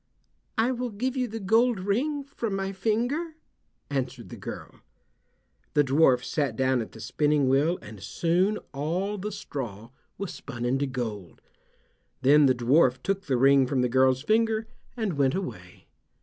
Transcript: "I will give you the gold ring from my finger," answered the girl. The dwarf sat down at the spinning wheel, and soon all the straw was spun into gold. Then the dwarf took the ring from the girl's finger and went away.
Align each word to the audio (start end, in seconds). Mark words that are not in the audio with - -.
"I 0.57 0.71
will 0.71 0.89
give 0.89 1.15
you 1.15 1.27
the 1.27 1.39
gold 1.39 1.79
ring 1.79 2.23
from 2.23 2.55
my 2.55 2.71
finger," 2.71 3.35
answered 3.87 4.29
the 4.29 4.35
girl. 4.35 4.79
The 5.75 5.83
dwarf 5.83 6.23
sat 6.23 6.55
down 6.55 6.81
at 6.81 6.93
the 6.93 6.99
spinning 6.99 7.47
wheel, 7.47 7.77
and 7.83 8.01
soon 8.01 8.57
all 8.73 9.19
the 9.19 9.31
straw 9.31 9.91
was 10.17 10.33
spun 10.33 10.65
into 10.65 10.87
gold. 10.87 11.39
Then 12.23 12.47
the 12.47 12.55
dwarf 12.55 12.97
took 13.03 13.27
the 13.27 13.37
ring 13.37 13.67
from 13.67 13.83
the 13.83 13.89
girl's 13.89 14.23
finger 14.23 14.65
and 14.97 15.19
went 15.19 15.35
away. 15.35 15.85